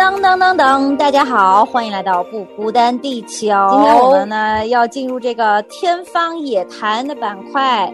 [0.00, 0.96] 当当当当！
[0.96, 3.48] 大家好，欢迎来到不孤单地球。
[3.70, 7.92] 今天我们呢要进入这个天方夜谭的板块。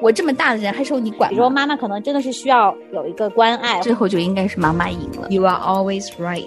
[0.00, 1.28] 我这么大的人还受你管？
[1.30, 5.26] 比如说妈妈可能真的是需要有一个关爱，最后就应该是妈妈赢了。
[5.28, 6.46] You are always right。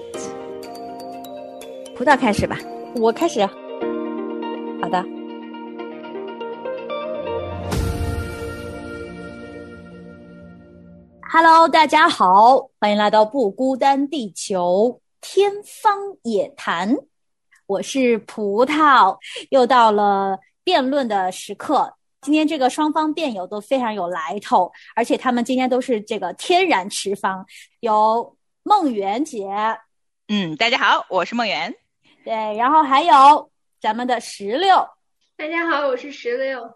[1.97, 2.57] 葡萄开始吧，
[2.95, 3.45] 我开始。
[4.81, 5.03] 好的。
[11.37, 16.95] Hello，大家好，欢迎来到不孤单地球天方夜谭。
[17.65, 19.17] 我是葡萄，
[19.49, 21.93] 又到了辩论的时刻。
[22.21, 27.45] 今天这个双方辩友都非常有来头，而且他们今天都是这个天然持方。
[27.81, 29.45] 有梦圆姐，
[30.29, 31.75] 嗯，大家好，我是梦圆。
[32.23, 34.87] 对，然后还有咱们的石榴，
[35.35, 36.75] 大家好，我是石榴。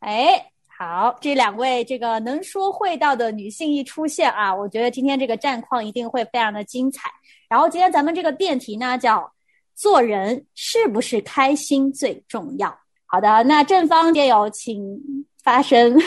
[0.00, 0.50] 哎。
[0.82, 7.10] 好，这两位这个能说会道的女性一出现啊，我觉得今天这个战况一定会非常的精彩。
[7.50, 9.30] 然后今天咱们这个辩题呢叫
[9.76, 12.74] “做人是不是开心最重要”。
[13.04, 14.98] 好的，那正方辩友请
[15.44, 16.00] 发声。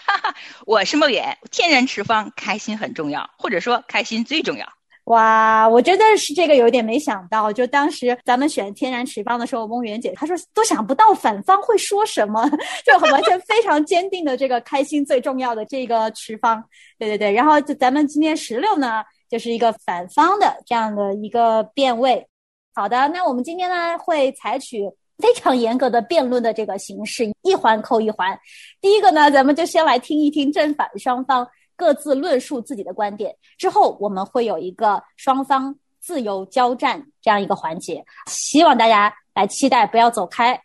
[0.64, 4.66] 我是梦远，天然持方，开心很重要，或者说开心最重要。
[5.06, 12.44] 哇，我真的是这个有点没想到，就当时咱们选天然持方的时候，翁媛姐她说都想不到反方会说什么，
[12.84, 16.60] 就很完全非常坚定的这个开心最重要的这个持方，
[16.98, 17.32] 对对对。
[17.32, 22.26] 然后就咱们今天十六呢，就是一个反方的这样的一个辩位。
[22.74, 28.36] 好的，那我们今天呢会采取非常严格的辩论的这个形式，一环扣一环。
[28.80, 31.46] 第一个呢，咱们就先来听一听正反双方。
[31.76, 40.60] 各自论述自己的观点之后，我们会有一个双方自由交战这样一个环节，希望大家来期待，不要走开。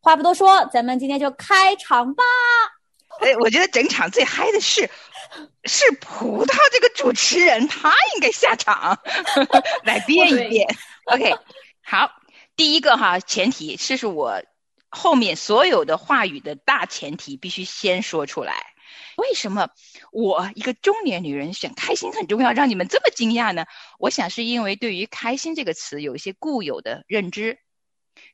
[0.00, 2.22] 话不多说，咱们今天就开场吧。
[3.20, 4.88] 哎，我觉得整场最嗨的是
[5.64, 8.98] 是葡萄这个主持人，他应该下场
[9.82, 10.68] 来变一变。
[11.06, 11.34] OK，
[11.82, 12.10] 好，
[12.54, 14.42] 第一个哈前提，这是我
[14.90, 18.75] 后面所有的话语的大前提，必须先说出来。
[19.16, 19.70] 为什么
[20.12, 23.64] 我一个中年女人选开心很重要，让你们这么惊讶呢？
[23.98, 27.58] 我想是因为对于“开心”这个词有一些固有的认知，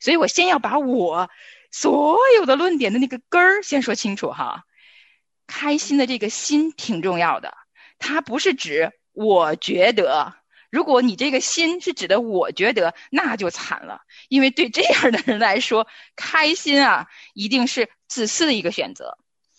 [0.01, 1.31] 所以我先要把我
[1.71, 4.65] 所有的论点的那个根儿先说清楚哈。
[5.47, 7.55] 开心的这个心挺重要的，
[7.99, 10.35] 它不是指我觉得，
[10.71, 19.19] 如果你这个心是指的我觉得，那就惨了，因为对这样的人来说，开心啊一定是自私的一个选择。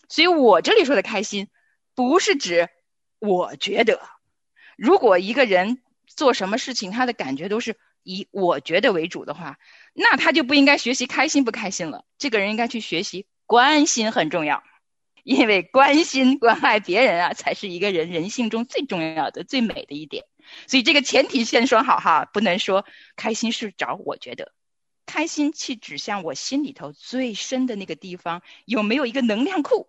[0.10, 1.48] 所以我这里说的开心，
[1.96, 2.70] 不是指
[3.20, 4.02] 我觉得，
[4.78, 9.58] 如果一个人做什么事情，他的感觉都是以我觉得为主的话，
[9.94, 12.06] 那他就不应该学习开心不开心了。
[12.18, 14.64] 这个人应该去学习关心很重要，
[15.24, 20.26] 因为关心关爱别人啊，才是一个人人性中最重要的、最美的一点。
[20.68, 24.52] 所以这个前提先说好哈，不能说开心是找我觉得，
[25.06, 29.88] 开心去指向我心里头最深的那个地方，有没有一个能量库？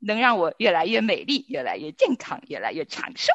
[0.00, 3.32] 能让我越来越美丽，越来越健康，越来越长寿。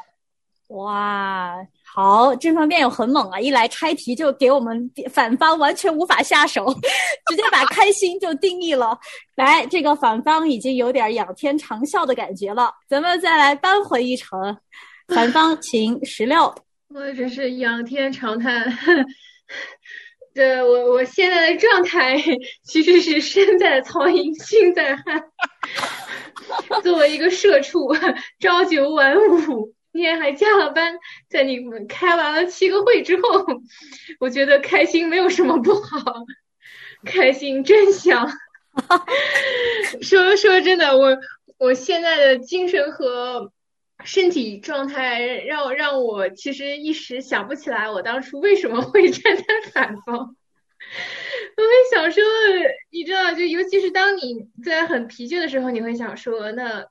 [0.69, 3.39] 哇，好，正方面又很猛啊！
[3.39, 6.65] 一来拆题就给我们反方完全无法下手，
[7.29, 8.97] 直接把开心就定义了。
[9.35, 14.57] 来，这个反方已经有点仰天长啸的感觉了，咱们再来扳回一城。
[15.09, 16.55] 反方，请十六。
[16.89, 18.65] 我只是仰天长叹。
[20.33, 22.17] 对我，我现在的状态
[22.63, 25.23] 其实是身在曹营心在汉。
[26.83, 27.93] 作为一个社畜，
[28.39, 30.97] 朝九晚五，今天还加了班，
[31.29, 33.45] 在你们开完了七个会之后，
[34.19, 36.25] 我觉得开心没有什么不好，
[37.05, 38.29] 开心真香。
[40.01, 41.17] 说说真的，我
[41.59, 43.51] 我现在的精神和
[44.03, 50.35] 身体状态让让我其实一时想不起来我当初为什么会站在反方。
[51.55, 52.23] 我会想说，
[52.89, 56.87] 你知道，就尤其是当你在很疲倦的时候，你会想说，那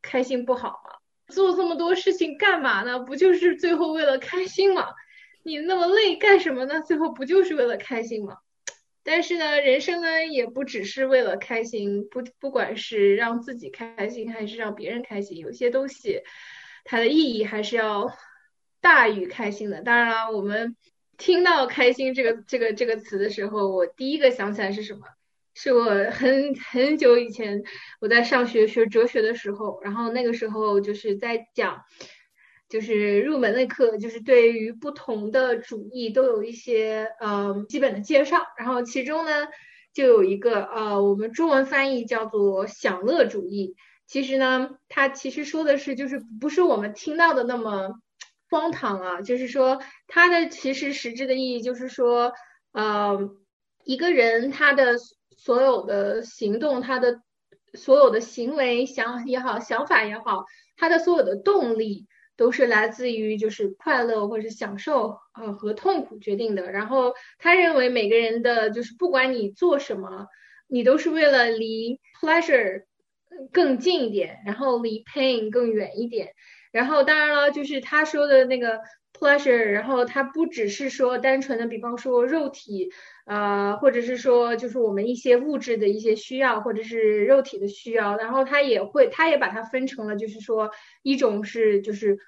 [0.00, 0.96] 开心不好吗？
[1.28, 2.98] 做这么多事情干嘛呢？
[3.00, 4.88] 不就是最后为了开心吗？
[5.42, 6.80] 你那么累干什么呢？
[6.80, 8.38] 最后不就是为了开心吗？
[9.02, 16.22] 但是呢，人生呢也不只是为了开心，不不管是让自己开心还是让别人开心，有些东西
[16.84, 18.10] 它的意义还是要
[18.80, 19.82] 大于开心的。
[19.82, 20.74] 当然了，我们。
[21.18, 25.00] 听到“开心”这个这个这个词的时候，我第一个想起来是什么？
[25.58, 27.62] 是我很很久以前
[27.98, 31.80] 我在上学学哲学的时候，然后那个时候就是在讲，
[32.68, 39.46] 就是入门的课，就是对于不同的主义都有一些呃基本的介绍，然后其中呢
[39.94, 43.76] 就有一个呃我们中文翻译叫做享乐主义，
[44.06, 47.98] 其实呢它其实说的是就是不是我们听到的那么。
[48.48, 49.20] 荒唐啊！
[49.22, 52.32] 就是说，它的其实实质的意义就是说，
[52.72, 53.30] 呃，
[53.84, 54.96] 一个人他的
[55.36, 57.20] 所有的行动，他的
[57.74, 60.44] 所有的行为想也好，想法也好，
[60.76, 62.06] 他的所有的动力
[62.36, 66.70] 都是来自于就是快乐或者享受啊和痛苦决定的。
[66.70, 70.28] 然后他认为每个人的就是不管你做什么，
[70.68, 72.84] 你都是为了离 pleasure
[73.52, 76.32] 更近一点，然后离 pain 更远一点。
[76.72, 78.80] 然后当然了，就是他说的那个
[79.18, 82.90] pleasure，然后他不只是说单纯的，比方说肉体，
[83.24, 90.70] 呃，或者是说就是我们一些物质的一些需要，或者是肉体的需要，然后他也会，他也把它分成了，就是说
[91.02, 92.18] 一种是就是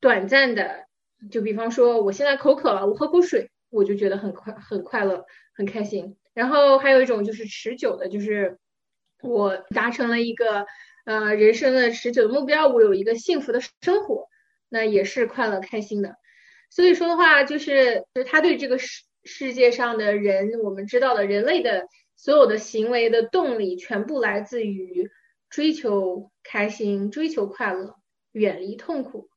[0.00, 0.86] 短暂的，
[1.30, 5.24] 就比方说我现在口渴了，我喝口水，我就觉得很快很快乐
[5.54, 6.16] 很开心。
[6.34, 8.58] 然后还有一种就是持久的，就是
[9.22, 10.66] 我达成了一个。
[11.04, 14.28] 呃，人生的持久的目标，我有一个幸福的生活，
[14.68, 16.16] 那也是快乐开心的。
[16.70, 25.10] 所以说的话，就是就是他对这个世世界上的人，我们知道的人类的所有的行为的动力，全部来自于
[25.50, 27.96] 追求开心、追求快乐、
[28.30, 29.28] 远离痛苦。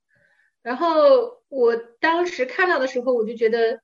[0.62, 3.81] 然后我当时看到的时候，我就觉得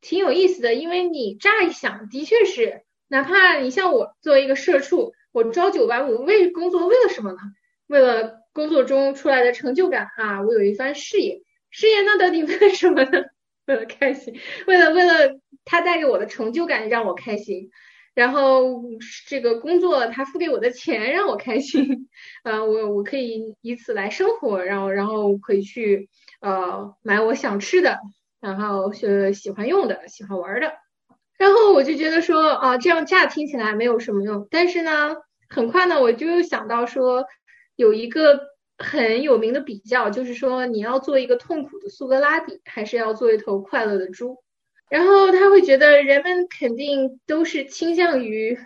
[0.00, 5.12] 挺有意思的，因为你乍一想，的确是，哪怕你像我作为一个社畜。
[5.34, 7.38] 我朝九晚五为工作为了什么呢？
[7.88, 10.40] 为了工作中出来的成就感啊！
[10.42, 13.24] 我有一番事业，事业那到底 为了什么呢？
[13.66, 14.38] 为了开心，
[14.68, 17.68] 为了为了他带给我的成就感让我开心，
[18.14, 18.80] 然后
[19.26, 22.08] 这个工作他付给我的钱让我开心，
[22.44, 26.08] 呃，我我可以以此来生活，然后然后可以去
[26.42, 27.98] 呃买我想吃的，
[28.40, 30.83] 然后是喜欢用的，喜欢玩的。
[31.44, 35.14] 然后我就觉得说啊，这样乍听起来没有什么用，但是呢，
[35.50, 37.26] 很快呢，我就又想到说，
[37.76, 38.40] 有一个
[38.78, 44.42] 很有名的比较，就是说你要做一个痛苦的苏格拉底，还是要做一头快乐的猪？
[44.88, 48.58] 然后他会觉得人们肯定都是倾向于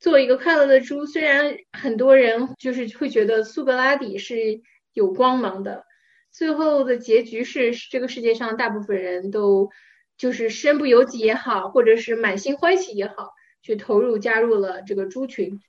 [0.00, 4.62] 做一个快乐的猪，虽然很多人就是会觉得苏格拉底是
[4.94, 5.84] 有光芒的，
[6.32, 9.68] 最后的结局是这个世界上大部分人都。
[10.16, 13.32] 就是身不由己也好，或者是满心欢喜也好，
[13.62, 15.60] 去投入加入了这个猪群。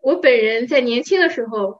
[0.00, 1.78] 我本人在年轻的时候，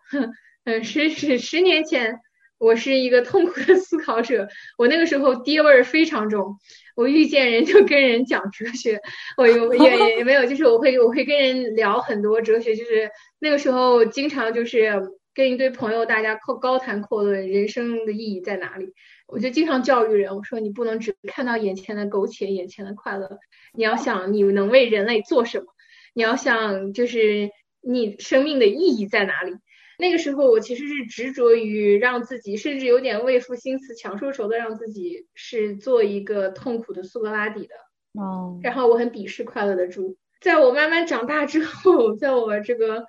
[0.65, 2.21] 嗯，十十十年前，
[2.59, 4.49] 我是一个痛苦的思考者。
[4.79, 6.57] 我那个时候爹味儿非常重，
[6.95, 9.01] 我遇见人就跟人讲哲学，
[9.37, 13.11] 我有也也没有，就是我会我会跟人聊很多哲学，就是
[13.41, 15.03] 那个时候经常就是
[15.35, 18.93] 跟一堆朋友大家高高谈阔论人生的意义在哪里。
[19.27, 23.39] 我就经常教育人，我说你不能只看到眼前的苟且，眼前的快乐，
[23.73, 25.67] 你要想你能为人类做什么，
[26.15, 27.51] 你要想就是
[27.81, 29.55] 你生命的意义在哪里。
[29.99, 37.75] 那个时候我其实是执着于让自己，甚至有点为赋新词强说愁的让自己是做一个痛苦的苏格拉底的。
[38.21, 38.59] 哦。
[38.63, 40.17] 然后我很鄙视快乐的猪。
[40.41, 43.05] 在我慢慢长大之后，在我这个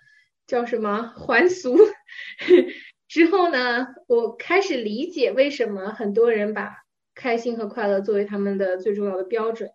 [0.48, 1.78] 叫什么还俗。
[3.07, 6.78] 之后呢，我开始理解为什么很多人把
[7.13, 9.69] 开心和快乐作为他们的最重要的标准。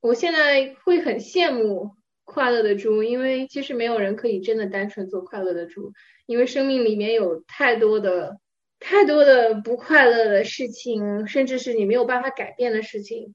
[0.00, 1.92] 我现在会很羡慕
[2.24, 5.92] 快乐的猪，因为其实没有人可以真的单纯做快乐的猪，
[6.26, 8.38] 因为生命里面有太多的、
[8.80, 13.34] 太多的不快乐的事情，甚至是你没有办法改变的事情。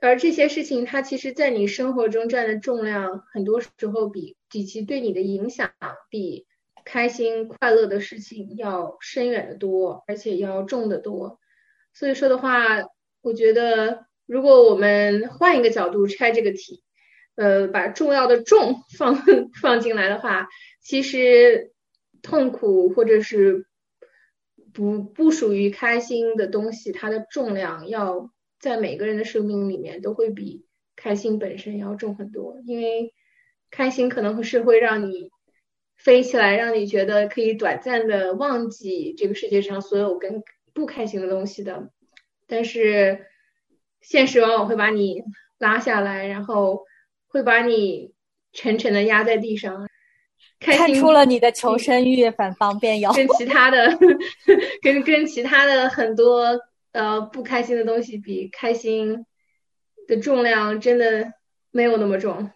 [0.00, 5.70] 而这些事情，它其实在你生活中占的重量，很多时候比比其对你的影响
[6.08, 6.46] 比。
[6.88, 11.40] 开心快乐的事情要深远的多，而且要重的多。
[11.92, 12.80] 所以说的话，
[13.22, 16.84] 我觉得如果我们换一个角度拆这个题，
[17.34, 19.16] 呃，把重要的重放
[19.60, 20.46] 放进来的话，
[20.80, 21.72] 其实
[22.22, 23.66] 痛苦或者是
[24.72, 33.12] 不不属于开心的东西，它的重量要在每个人的生命里面都会比开心本身要重很多，因为
[33.70, 35.30] 开心可能是会让你。
[35.98, 40.44] 飞起来，让你觉得可以短暂的忘记这个世界上所有跟
[40.74, 41.90] 不开心的东西的，
[42.46, 43.26] 但是
[44.02, 45.24] 现实往往会把你
[45.58, 46.84] 拉下来，然后
[47.28, 48.12] 会把你
[48.52, 49.88] 沉沉的压在地上。
[50.60, 53.10] 开看出了你的求生欲，反方便有。
[53.14, 53.98] 跟其他的，
[54.82, 56.60] 跟跟其他的很多
[56.92, 59.24] 呃不开心的东西比，开心
[60.06, 61.32] 的重量真的
[61.70, 62.50] 没有那么重。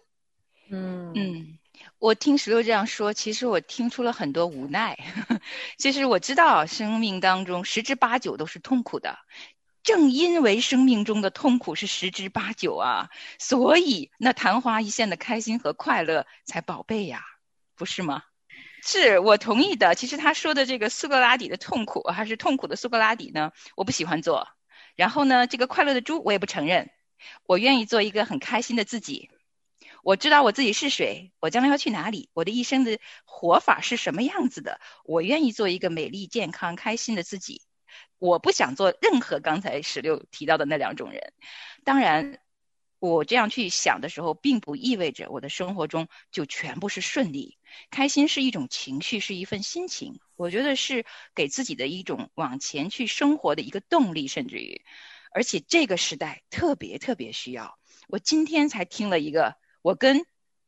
[0.71, 1.57] 嗯嗯。
[1.99, 4.97] 我听石榴这样说，其实我听出了很多无奈。
[5.77, 9.19] 其实我知道，生命当中十之八九都是痛苦的。
[9.83, 13.09] 正因为生命中的痛苦是十之八九啊，
[13.39, 17.21] 所以那昙花一现的开心和快乐才宝贝呀，
[17.75, 18.23] 不是吗？
[18.83, 19.95] 是我同意的。
[19.95, 23.51] 其实他说的这个苏格拉底的痛苦，还是痛苦的苏格拉底呢？
[23.75, 24.47] 我不喜欢做。
[24.95, 26.91] 然后呢，这个快乐的猪我也不承认。
[27.45, 29.29] 我愿意做一个很开心的自己。
[30.03, 34.79] 我知道我自己是谁，我将来要去哪里，我的一生的活法是什么样子的。
[35.05, 37.61] 我愿意做一个美丽、健康、开心的自己。
[38.19, 41.33] 我不想做任何刚才十六提到的那两种人。
[41.83, 42.39] 当然。
[43.03, 47.57] 我这样去想的时候，并不意味着我的生活中就全部是顺利。
[47.89, 50.19] 开心是一种情绪，是一份心情。
[50.35, 51.03] 我觉得是
[51.33, 54.83] 给自己的一种往前去生活的一个动力，甚至于，
[55.33, 57.79] 而且这个时代特别特别需要。
[58.07, 60.25] 我今天才听了一个，我跟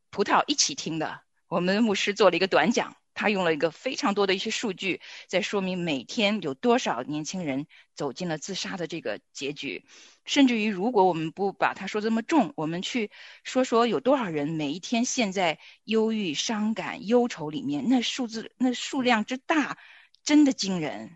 [0.10, 2.96] 葡萄一起听的，我们牧师做了一个短讲。
[3.16, 9.86] 他用了一个非常多的一些数据，在说明每天有多少年轻人走进了自杀的这个结局，
[10.26, 13.12] 甚至于如果我们不把他说这么重，我们去
[13.44, 19.78] 说说有多少人每一天陷在忧郁、伤感、忧愁里面，那数字、那数量之大，
[20.24, 21.16] 真的惊人。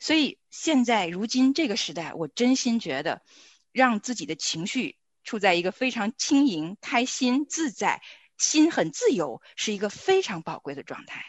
[0.00, 3.20] 所以现在如今这个时代，我真心觉得，
[3.72, 8.00] 让自己的情绪处在一个非常轻盈、开心、自在。
[8.38, 11.24] 心很自由，是一个非常宝贵的状态。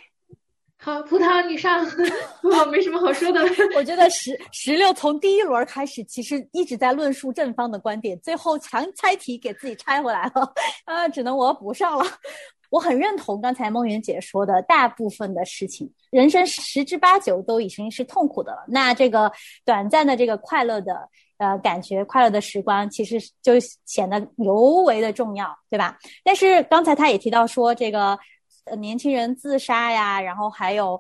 [0.78, 1.86] 好，葡萄你上，
[2.44, 3.42] 我没什么好说的。
[3.74, 12.06] 我觉得十十六从第一轮开始，其实一直在论述正方的观点，最后强拆题给自己拆回来了，啊，只能我补上了。
[12.70, 18.66] 我很认同刚才梦圆姐说的，大部分的事情，人生十之八九都已经是痛苦的了。
[18.68, 19.32] 那这个
[19.64, 21.08] 短暂的这个快乐的。
[21.38, 23.54] 呃，感觉快乐的时光其实就
[23.86, 25.98] 显得尤为的重要，对吧？
[26.24, 28.18] 但是刚才他也提到说，这个
[28.66, 31.00] 呃年轻人自杀呀，然后还有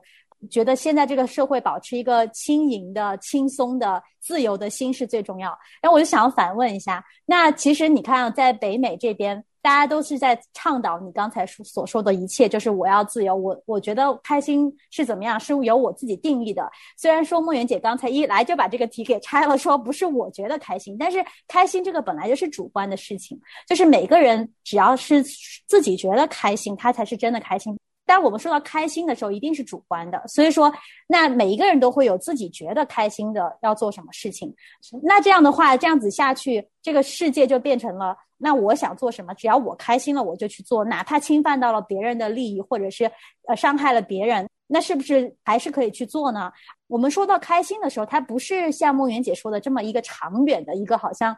[0.49, 5.49] 觉得现在这个社会保持一个轻盈的、轻松的、自由的心是最重要。
[5.81, 9.43] 然后我就想要反问一下，那其实你看，在北美这边。
[9.67, 16.71] 大家都是在倡导你刚才说所说的一切，就是我要自由，我我觉得开心是怎么样，是由我自己定义的。
[16.95, 21.17] 虽然说梦圆姐刚才一来就把这个题给拆了，说不是我觉得开心，但是
[21.49, 25.21] 开心这个本来就是主观的事情，就是每个人只要是
[25.67, 27.77] 自己觉得开心，他才是真的开心。
[28.07, 30.73] 但我们说到开心的时候，一定是主观的，所以说，
[31.07, 34.55] 那每一个人都会有自己觉得开心的要做什么事情。
[35.03, 43.11] 那这样的话，这样子下去，这个世界就变成了，那我想做什么，只要我开心了，我就去做，哪怕侵犯到了别人的利益，或者是
[43.45, 46.49] 呃伤害了别人，那是不是还是可以去做呢？
[46.87, 51.35] 我们说到开心的时候，它不是像梦圆姐说的这么一个长远的一个，好像，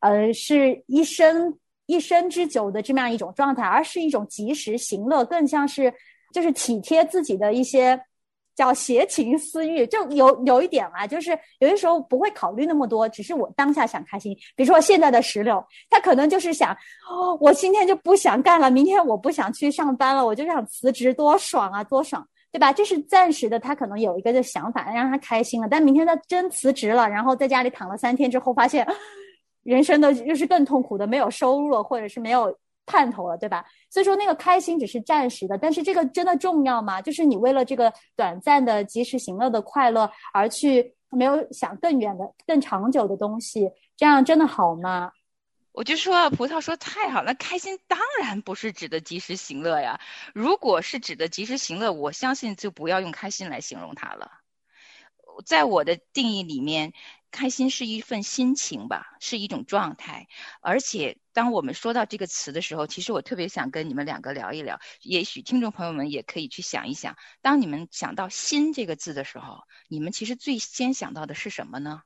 [0.00, 5.92] 呃，是一生一生之久的这么样一种状态，而是一种及时行乐，更像是。
[6.32, 8.00] 就是体贴自己的一些
[8.54, 14.36] 叫邪情私欲，就有有一点啊，就是有些时候不会考虑那么多，只是我当下想开心。
[14.54, 16.70] 比如说现在的石榴，他可能就是想，
[17.08, 22.72] 哦，我今天就不想干了，明天我不想去上班了，我就想辞职，多爽啊，多爽，对吧？
[22.72, 28.86] 这是暂时的，他可能有一个的想法让他开心了，但明天他真辞职了，然后在家里躺了三天之后，发现
[29.62, 32.54] 人生的又是更痛苦的，没有收入了，或者是没有。
[32.84, 33.64] 盼头了，对吧？
[33.88, 37.00] 所以说那个开心只是暂时的，但是这个真的重要吗？
[37.00, 45.12] 就是你为了这个短暂的及时行乐的快乐而去没有想更远的、更长久的东西，这样真的好吗？
[45.72, 50.00] 我就说葡萄说太好了，开心当然不是指的及时行乐呀。
[50.34, 54.30] 如果是指的及时行乐，我相信就不要用开心来形容它了。
[55.46, 56.92] 在我的定义里面。
[57.32, 60.28] 开心是一份心情吧，是一种状态。
[60.60, 64.78] 而且，当我们说到这个词的时候，其实我特别想跟你们两个聊一聊。
[65.00, 72.02] 也许听众朋友们也可以去想一想，当你们想到“心”这个字的时候，你们其实最先想到的是什么呢？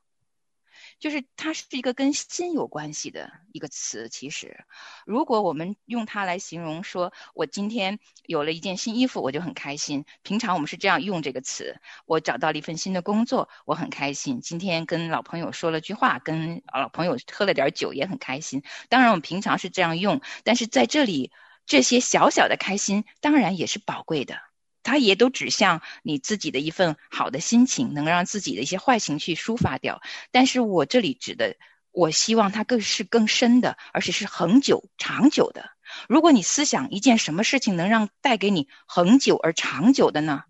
[0.99, 4.09] 就是它是一个跟心有关系的一个词。
[4.09, 4.65] 其实，
[5.05, 10.05] 如果我们用它来形容，说我今天有了一件新衣服，我就很开心。
[10.23, 11.79] 平常我们是这样用这个词。
[12.05, 14.41] 我找到了一份新的工作，我很开心。
[14.41, 18.63] 今天跟老朋友说了句话，跟老朋友喝了点酒，也很开心。
[18.89, 21.31] 当然，我们平常是这样用，但是在这里，
[21.65, 24.46] 这些小小的开心，当然也是宝贵的。
[24.87, 30.01] 它也都指向你自己的一份好的心情，能让自己的一些坏情绪抒发掉。
[30.31, 31.57] 但是我这里指的，
[31.91, 35.71] 我希望它更是更深的，而且是恒久、长久的。
[36.07, 40.45] 如果你思想一件什么事情能让带给你恒久而长久的呢？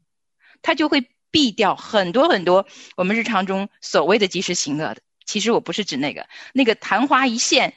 [0.62, 5.02] 它就会避掉很多很多我们日常中所谓的及时行乐的。
[5.26, 7.74] 其实我不是指那个，那个昙花一现，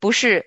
[0.00, 0.44] 不是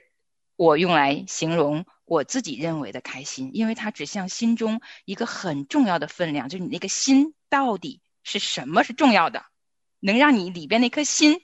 [0.57, 1.85] 我用来形容。
[2.05, 9.45] 我自己认为的开心，因为它指向心中一个很重要的分量，就是你那个心到底是什么是重要的，
[9.99, 11.41] 能让你里边那颗心。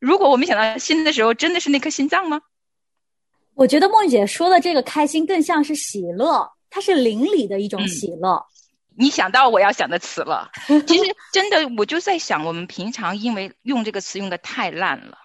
[0.00, 2.40] 如果我没想到心的时候，真的是那颗心脏吗？
[3.54, 8.44] 我觉得梦姐说的这个开心更像是喜乐，它是邻里的一种喜乐。
[8.96, 10.50] 你想到我要想的词了。
[10.66, 15.18] 其实真的，我就在想，我们平常因为用这个词用的太烂了。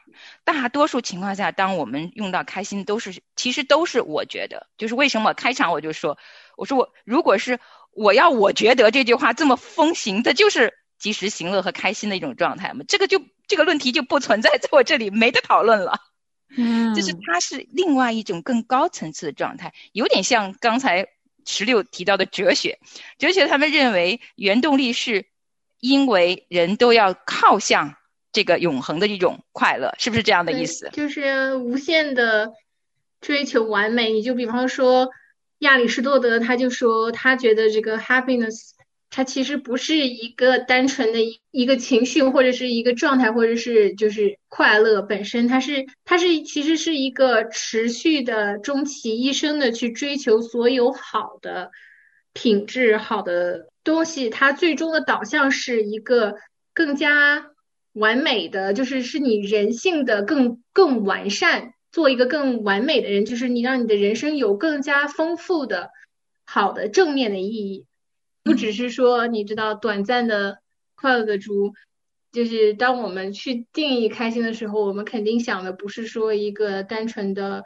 [0.44, 6.18] 大多数情况下，当我们用到开心，都是其实都是我觉得，就是为什么开场我就说，
[6.58, 7.60] 我说我如果是
[7.92, 12.84] 我要我觉得这句话这么风行，这就是及时行乐和开心的一种状态嘛。
[12.88, 16.00] 这个就这个论题就不存在在我这里，没得讨论了。
[16.58, 21.08] 嗯，就是它是另外一种更高层次的状态，有点像刚才
[21.46, 22.80] 十六提到的哲学。
[23.20, 25.28] 哲学他们认为原动力是
[25.80, 27.96] 因为人都要靠向
[28.32, 30.90] 这个永恒的一种快乐，是不是这样的意思？
[30.94, 32.54] 就是无限的
[33.22, 34.12] 追求完美。
[34.12, 35.10] 你就比方说
[35.60, 38.72] 亚里士多德，他就说他觉得这个 happiness。
[39.12, 45.48] 它其实不是一个单纯的一一个情绪，或者是一个状态，或者是就是快乐本身。
[45.48, 51.72] 它是它是其实是一个持续的、终其一生的去追求所有好的
[52.34, 54.30] 品质、好的东西。
[54.30, 56.36] 它最终的导向是一个
[56.76, 57.49] 更加
[57.94, 65.90] 完美的，就是是你人性的更更完善，做一个更完美的人，就是你让你的人生有更加丰富的、
[66.46, 67.86] 好的正面的意义。
[68.44, 70.60] 不只是说你知道短暂的
[70.96, 71.74] 快乐的猪，
[72.32, 77.64] 就是当我们去定义开心的时候，我们肯定想的不是说一个单纯的，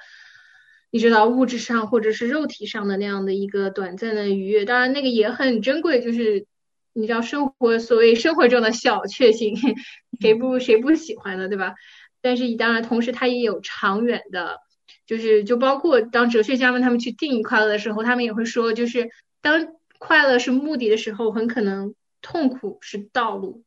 [0.90, 4.66] 你知道物质上或者是肉体上的那样的一个短暂的愉悦。
[4.66, 6.46] 当然那个也很珍贵，就是
[6.94, 9.56] 你知道生活所谓生活中的小确幸，
[10.22, 11.74] 谁不谁不喜欢的，对吧？
[12.22, 14.60] 但是当然同时它也有长远的，
[15.06, 19.10] 就是就包括当哲学家们他们去定义快乐的时候，他们也会说，就是
[19.42, 19.68] 当。
[20.00, 23.64] 快乐是目的的时候，很可能痛苦是道路。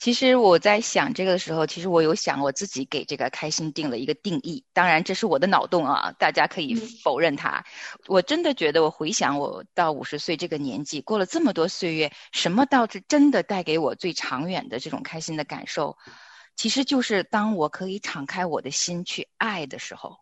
[0.00, 4.64] 其实我在想这个的时候，其实我有想我自己给这个开心定了一个定义。
[4.72, 7.62] 当然，这是我的脑洞啊，大家可以否认它。
[8.06, 15.98] 我真的觉得，我回想我到五十岁这个年纪，过了这么多岁月，什么倒是真的带给我最长远的这种开心的感受？
[16.56, 20.16] 其实就是当我可以敞开我的心去爱的时候，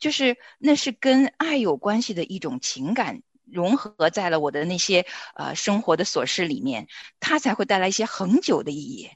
[0.00, 3.22] 就是那是跟爱有关系的一种情感。
[3.52, 6.86] 融合在了我的那些呃生活的琐事里面，
[7.20, 9.10] 它才会带来一些恒久的意义，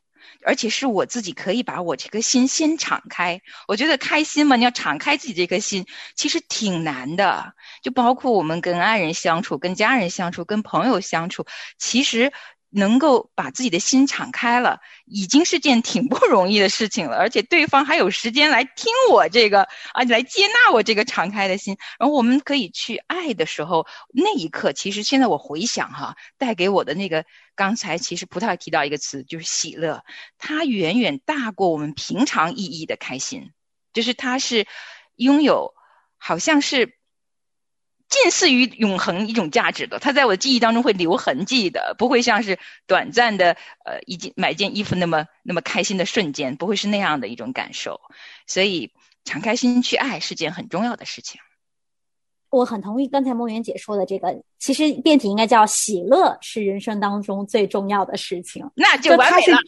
[0.45, 3.41] 而且是我自己可以把我这颗心先敞开。
[3.69, 7.55] 我觉得开心嘛，你要敞开自己这颗心，其实挺难的。
[7.83, 11.47] 就包括我们跟爱人相处、跟家人相处、跟朋友相处，
[11.79, 12.33] 其实。
[12.75, 17.19] 能够把自己的心敞开了，已经是件挺不容易的事情了。
[17.19, 21.77] 而且对方还有时间来听我这个啊，来接纳我这个敞开的心。
[21.99, 30.03] 然后我们可以去爱的时候，那一刻，其实现在我回想哈，带给我的那个，刚才其实葡萄提到一个词，就是喜乐，
[30.39, 33.53] 它远远大过我们平常意义的开心，
[33.93, 34.67] 就是它是
[35.17, 35.75] 拥有，
[36.17, 36.97] 好像是。
[38.13, 48.01] 近似于永恒一种价值的，它在我的记忆当中会留痕迹的，不会像是短暂的，呃，一件买件衣服那么那么开心的瞬间，不会是那样的一种感受。
[48.47, 48.93] 所以，
[49.25, 51.41] 敞开心去爱是件很重要的事情。
[52.51, 59.59] 我很同意刚才梦圆姐说的这个，其实辩题应该叫喜乐是人生当中最重要的事情，那就完美了。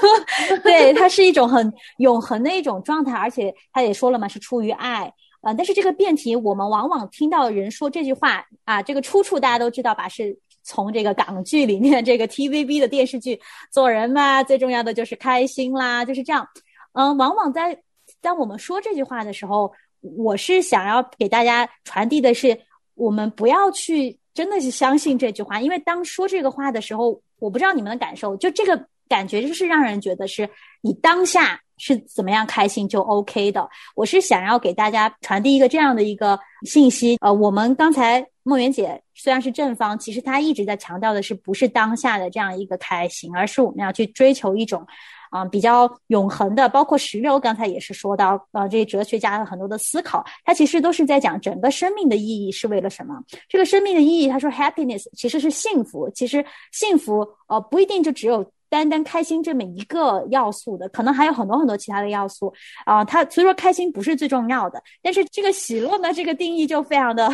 [0.64, 5.12] 对，它是一种很永恒的一种状态，而且他也说了嘛，是出于爱。
[5.40, 10.08] 啊，但是这个辩题，我们往往听到人说这句话啊，这个出处大家都知道吧？
[10.08, 16.46] 是从这个港剧里面，这个 TVB 的电视剧，做人嘛，最重要的就是开心啦，就是这样。
[16.92, 17.80] 嗯，往往在
[18.20, 22.58] 当我们说这句话的时候，我是想要给大家传递的是，
[22.94, 30.48] 我们不要去真的是相信这句话，因为当说这个话的时候，我不知道你们的感受，就这个感觉就是让人觉得是
[30.80, 31.60] 你当下。
[31.82, 33.66] 是怎么样开心就 OK 的。
[33.94, 37.16] 我是想要给大家传递一个这样的一个信息。
[37.22, 44.86] 呃，我们刚才梦圆姐虽然是正方，其实她一直在强调的是不是当下的这样一个开心，而是我们要去追求一种
[45.30, 46.68] 啊比较永恒的。
[46.68, 53.14] 包括石榴刚才也是说到，呃，这些哲学家的很多的思考，他其实都是在讲整个生命的意义是为了什么。
[53.48, 56.10] 这个生命的意义，他说 happiness 其实是幸福。
[56.10, 58.44] 其实幸福呃不一定就只有。
[58.70, 62.50] 单单开心这么一个要素的，可能还有很多很多其他的要素
[62.86, 63.04] 啊。
[63.04, 67.28] 它所以说开心不是最重要的，但是这个喜乐呢，这个定义就非常的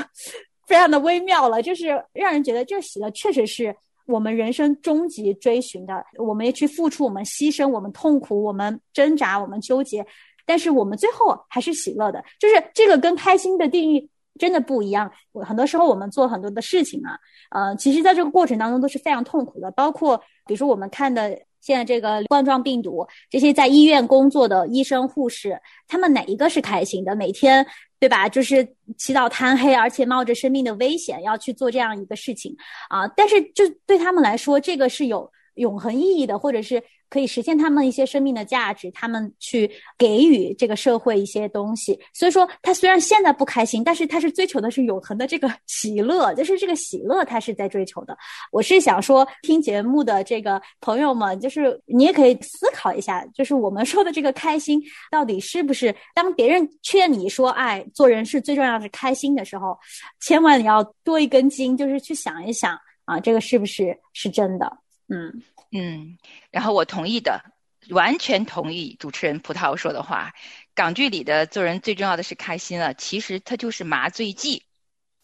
[0.67, 6.05] 非常的微妙了，就是让人觉得这喜乐确实是我们人生终极追寻的。
[6.17, 10.05] 我们也去付出，我们牺牲，我们痛苦，我们挣扎，我们纠结，
[10.47, 12.25] 但是我们最后还是喜乐的。
[12.41, 15.11] 就是这个跟开心的定义真的不一样。
[15.45, 17.19] 很多时候我们做很多的事情啊，
[17.51, 20.21] 呃，其实在这个过程当中都是非常痛苦的，包括。
[20.49, 27.17] 比如说，我们看的现在这个冠状病毒，这些在医院工作的医生、护士，他们哪一个是开心的？
[27.17, 27.67] 每天
[27.99, 28.29] 对吧？
[28.29, 28.65] 就是
[28.97, 32.55] 起早贪黑，而且冒着生命的危险要去做这样一个事情
[32.89, 33.09] 啊！
[33.17, 36.83] 但是就对他们来说，这个是有永恒意义的，或者是。
[37.09, 41.97] 可以实现他们一些生命的价值，他们去给予这个社会一些东西。
[42.13, 48.19] 所以说，他虽然现在不开心，但是他是追求的是永恒的这个喜乐，就是这个喜乐，他是在追求的。
[48.51, 59.79] 我是想说，听节目的这个朋友们，就是你也可以思考一下，就是我们说的这个开心，到底是不是当别人劝你说，哎，做人是最重要是开心的时候，
[60.21, 64.79] 千万你要多一根筋，就是去想一想啊，这个是不是是真的？
[65.09, 65.43] 嗯。
[65.73, 66.19] 嗯，
[66.51, 67.43] 然后我同意的，
[67.91, 70.33] 完全同意主持人葡萄说的话。
[70.75, 74.63] 港剧里的做人最重要的是开心了，其实它就是麻醉剂。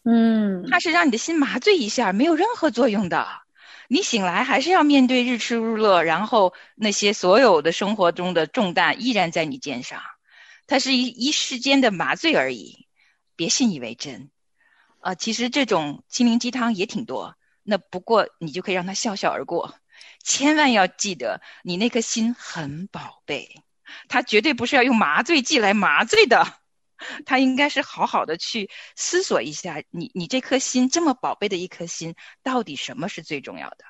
[0.03, 3.27] 嗯，它是让你的心麻醉一下，没有任何作用的。
[3.87, 10.01] 你醒来还是要面对日出日落，然后那些所有的生活中的重担依然在你肩上。
[10.65, 12.87] 它是一一时间的麻醉而已，
[13.35, 14.29] 别信以为真。
[14.99, 19.75] 啊，其实这种心灵鸡汤也挺多，那不过你就可以让他笑笑而过。
[20.23, 23.63] 千万要记得，你那颗心很宝贝，
[24.07, 26.45] 他绝对不是要用麻醉剂来麻醉的，
[27.25, 33.85] 他应该是好好的去思索一下，你你这颗心这么宝贝的一颗心，到底什么是最重要的？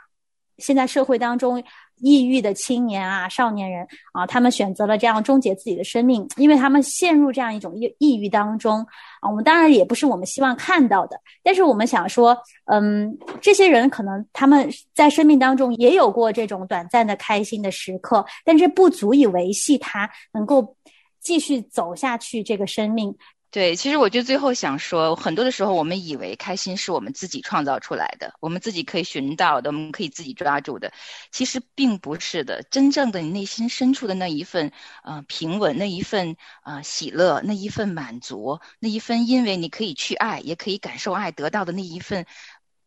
[0.58, 1.64] 现在社会当中。
[1.98, 8.80] 抑郁的青年啊，少年人啊，他们选择了这样终结自己的生命，因为他们陷入这样一种抑抑郁当中
[9.22, 9.30] 啊。
[9.30, 20.76] 我们当然也不是我们希望看到的，但是我们想说，嗯，这些人可能他们在生命当中也有过这种短暂的开心的时刻，但是不足以维系他能够
[21.22, 23.16] 继续走下去这个生命。
[23.54, 30.92] 对，其实我就最后想说，很多的时候我们以为开心是我们自己创造出来的，我们自己可以寻到的，我们可以自己抓住的，
[31.30, 32.64] 其实并不是的。
[32.64, 34.72] 真正的你内心深处的那一份，
[35.04, 42.26] 呃，平稳，那一份，呃，喜乐，那一份满足，那一份因为你可以去爱，也可以感受爱得到的那一份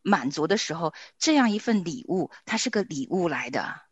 [0.03, 3.83] 满足的时候，这样一份礼物，它是个礼物来的，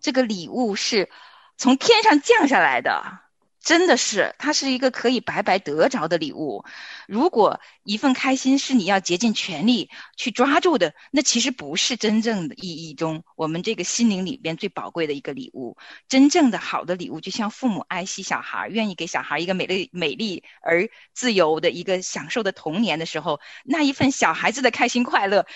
[0.00, 1.08] 这个礼物是
[1.56, 3.20] 从天上降下来的。
[3.64, 6.66] 真的是，它是一个可以白白得着的礼物。
[7.08, 15.78] 如果一份开心是你要竭尽全力去抓住的，那其实不是真正的意义中我们这个心灵里边最宝贵的一个礼物。
[16.08, 25.46] 真正的好的礼物，就像父母爱惜小孩，愿意给小孩一个美丽、美丽而自由的一个享受的童年的时候，那一份小孩子的开心快乐，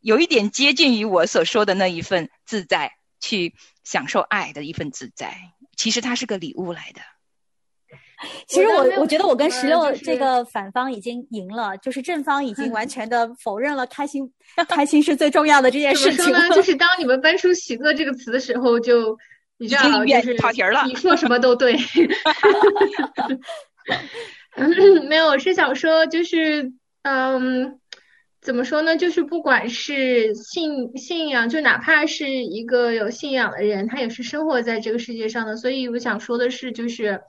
[0.00, 3.54] 有一点接近于我所说的那一份自在，去
[3.84, 5.36] 享受爱的一份自在。
[5.76, 7.02] 其实它是个礼物来的。
[8.48, 14.28] 其实我我觉得我跟石榴这个反方已经赢了，就是正方已经完 全的否认了开心，
[14.68, 16.32] 开心是最重要的这件事情。
[16.32, 16.48] 呢？
[16.50, 19.16] 就是当你们搬出“喜乐”这个词的时候，就
[19.58, 20.84] 你知道，就是跑题了。
[20.86, 21.78] 你说什么都对。
[25.08, 27.78] 没有，我是想说，就是嗯，
[28.40, 28.96] 怎么说呢？
[28.96, 35.56] 就是不管是信信仰，就哪怕是一个有信仰的人，他也是生活在这个世界上的。
[35.56, 37.20] 所以我想说的是，就是。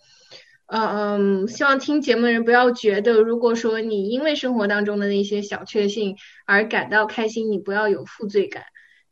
[0.72, 8.64] 嗯嗯，希望听节目的人不要觉得，如果说你因为生活当中的那些小确幸而感到开心，你不要有负罪感。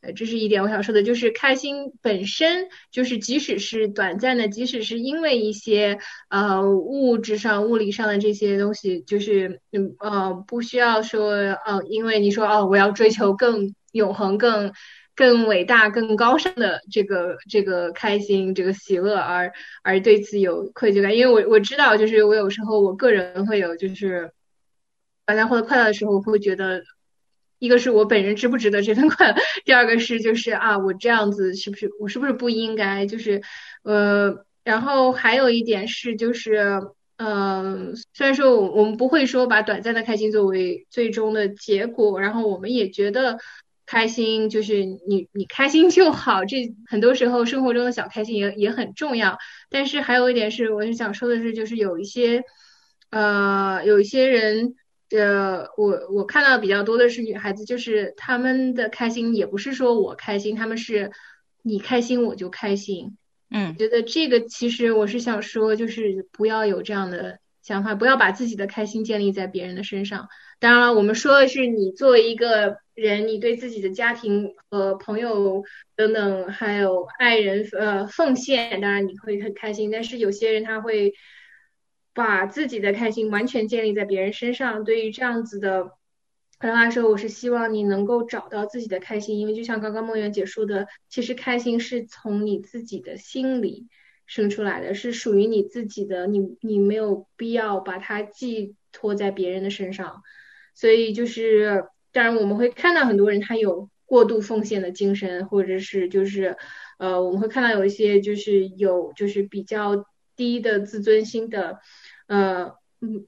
[0.02, 5.98] 呃，这是一点我想说的，就是开心本身就是即使是短暂的，即使是因为一些
[6.30, 14.72] 呃物质上、物理上的这些东西，就是嗯呃不需要说呃，因为你说哦，我要追求更永恒、更。
[15.18, 19.52] 更伟大、更高尚的这个这个开心、这个喜乐，而
[19.82, 21.18] 而对此有愧疚感。
[21.18, 24.32] 因为我我知道，就是我有时候我个人会有，就是
[25.26, 26.84] 大家获得快乐的时候，我会觉得，
[27.58, 33.08] 一个是我本人值不值得这份快乐，第二个是就是啊，我这样子是不是我是不是不应该？
[33.08, 33.42] 就是
[33.82, 36.80] 呃，然后还有一点是，就是
[37.18, 43.40] 嗯，虽然说我我们不会说把短暂的开心作为最终的结果，然后我们也觉得。
[43.88, 46.46] 开心就是你，你开心就好。
[46.46, 49.38] 这很多时候生活中的小开心也也很重要。
[49.70, 52.44] 但是还有一点是，我是想说的是，就是有一些，
[53.10, 54.76] 呃，有一些人，
[55.12, 61.12] 呃，我我看到比较多的是女孩子，就是她们的开心也不是说我开心，他们是
[61.64, 63.18] 你开心我就开心。
[63.50, 70.28] 嗯，觉得这个其实我是想说，就是不要有这样的想法，不要把自己的开心建立在别人的身上。
[70.60, 75.64] 当然了，我们说的是你作为一个人，你对自己的家庭和朋友
[75.96, 79.92] 等等，还有爱人呃奉献，当然你会很开心。
[79.92, 81.14] 但是有些人他会
[82.14, 84.84] 把自己的开心完全建立在别人身上。
[84.84, 85.92] 对于这样子的
[86.60, 93.86] 人来说，我是希望你能够找到自己的开心，因为就像刚刚梦圆姐说的，其实开心是从你自己的心里
[94.26, 100.24] 生出来的，是属于你自己的，你你没有必要把它寄托在别人的身上。
[100.74, 106.58] 所以就是，当然我们会看到很多人他有过度奉献的精神，或者是就是，
[107.00, 111.80] 呃，我们会看到有一些就是有就是比较低的自尊心的，
[112.28, 113.26] 呃，嗯，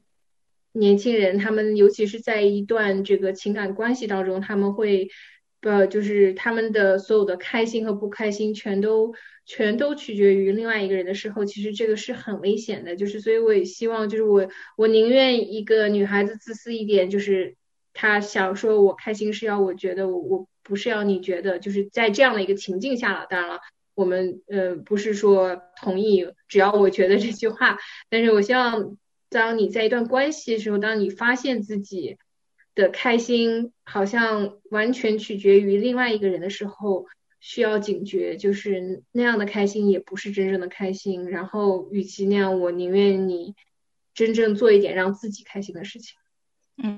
[0.74, 5.10] 年轻人，他们尤其是在一段这个情感关系当中，他们会。
[5.62, 9.14] 呃，就是他们的所有的开心和不开心，全都
[9.46, 12.96] 全都取决于另外一个人的时候，其实这个是很危险的。
[12.96, 17.58] 就是，所以我也希望，就是我我宁愿一个女孩子自私一点，就是
[18.00, 23.26] 她想说我开心是要我觉得我我不是要你觉得，就是在这样的一个情境下了。
[23.30, 23.60] 当然了，
[23.96, 27.78] 我们呃不是说同意只要我觉得这句话，
[28.10, 28.98] 但是我希望
[29.30, 32.18] 当你在一段关系的时候，当你发现自己。
[32.76, 37.08] 的开心好像完全取决于另外一个人的时候，
[37.42, 41.30] 需要警觉，就是那样的开心也不是真正的开心。
[41.30, 43.54] 然后，与其那样，我宁愿你
[44.14, 46.16] 真正做一点让自己开心的事情。
[46.82, 46.98] 嗯，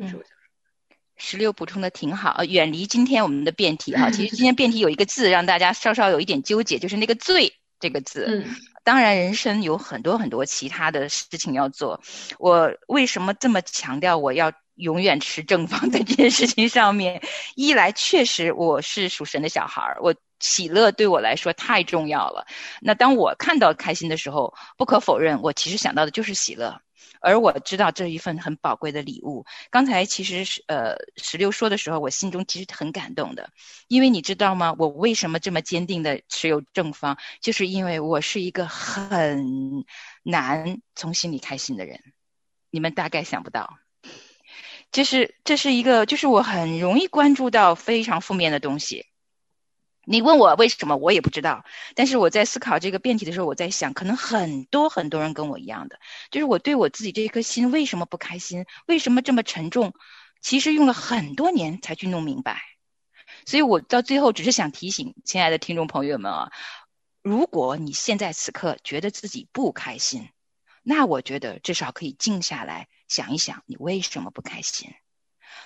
[1.23, 4.10] 十六补充的挺好，远离今天我们的辩题哈。
[4.12, 8.25] 其实今天辩题有一个字让大家稍稍有一点纠结，就是那个“罪”这个字。
[8.27, 12.01] 嗯，当然，人生有很多很多其他的事情要做。
[12.39, 14.51] 我为什么这么强调我要？
[14.75, 17.21] 永远持正方在这件事情上面，
[17.55, 22.45] 一来确实我是属神的小孩儿，我喜乐对我来说太重要了。
[22.81, 26.81] 那当我看到开心的时候，不可否认，我其实想到的就是喜乐，
[27.19, 29.45] 而我知道这一份很宝贵的礼物。
[29.69, 33.51] 刚才其实是呃石榴说的时候，我心中其实很感动的，
[33.88, 34.73] 因为你知道吗？
[34.79, 39.86] 我为什么这么坚定的持有正方，就是因为我是一个很
[40.23, 42.01] 难从心里开心的人，
[42.71, 43.81] 你们大概想不到。
[44.91, 49.06] 就是这是一个，就是我很容易关注到非常负面的东西。
[50.04, 51.63] 你问我为什么，我也不知道。
[51.95, 55.99] 但是我在思考这个辩题的时候，我在想，可能很多很多人跟我一样的，
[56.32, 59.93] 就是我对我自己这一颗心为什么不开心，为什么这么沉重，
[60.41, 62.62] 其实用了很多年才去弄明白。
[63.45, 66.51] 所以我到最后只是想提醒亲爱的听众朋友们啊，
[67.21, 70.27] 如果你现在此刻觉得自己不开心，
[70.84, 72.88] 那我觉得至少可以静下来。
[73.08, 74.89] 想一想，你为什么不开心？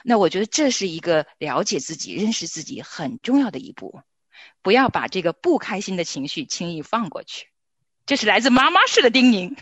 [0.04, 4.02] 那我觉得这是一个了解自己、认识自己很重要的一步。
[4.62, 7.48] 不要把这个不开心的情绪轻易放过去。
[8.06, 9.56] 这是来自妈妈式的叮咛。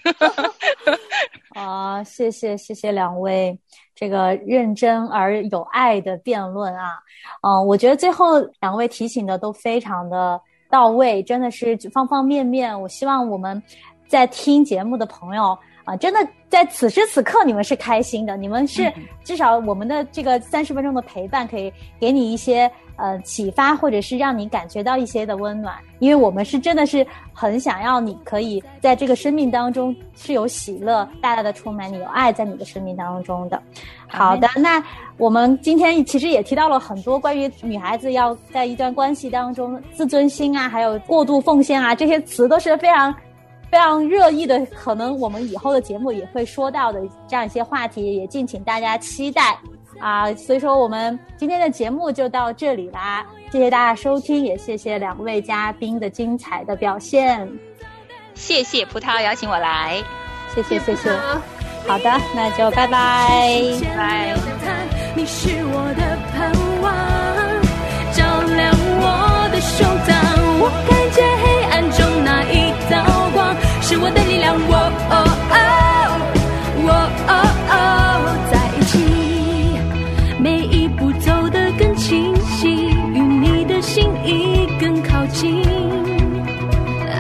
[1.56, 3.58] 啊，谢谢谢谢两位
[3.96, 6.98] 这个认真而有爱的辩论啊。
[7.42, 12.82] 嗯，我觉得最后两位提醒的都非常的到位，真的是方方面面。
[12.82, 13.62] 我希望我们
[14.14, 15.58] 在听节目的朋友。
[15.86, 18.38] 啊，真的在此时此刻，你们是开心的。
[18.38, 18.90] 你们是
[19.22, 25.76] 至少我们的这个三十分钟的陪伴，可以给你一些呃启发，或者是让你感觉到一些的温暖。
[26.00, 33.62] 因为我们是真的是很想要你可以在这个生命当中是有喜乐，大大的充满你有爱在你的生命当中的。
[34.08, 34.82] 好的，那
[35.18, 43.14] 我们今天其实也提到了很多关于女孩子要在一段关系当中自尊心啊，还有过度奉献啊这些词都是非常。
[43.74, 49.58] 非常热议的，可能我们以后的节目也会说到的这样一些话题，也敬请大家期待
[50.00, 50.32] 啊！
[50.36, 57.52] 所以说，我们今天的节目就到这里啦，谢谢大家收听，也谢谢两位嘉宾的精彩的表现。
[58.36, 60.04] 谢谢葡萄邀请我来，
[60.54, 61.10] 谢谢谢谢。
[61.88, 63.60] 好的，那就拜拜
[63.98, 64.24] 拜。
[73.94, 74.74] 是我的力量，我
[75.12, 75.16] 哦
[75.54, 75.56] 哦，
[76.82, 76.90] 我
[77.30, 77.32] 哦
[77.70, 77.76] 哦，
[78.52, 78.98] 在一起，
[80.40, 85.62] 每一步走得更清晰，与你的心意更靠近。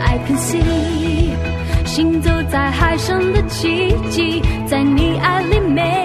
[0.04, 1.36] I can see，
[1.86, 6.03] 行走在海上的奇迹，在你爱里美。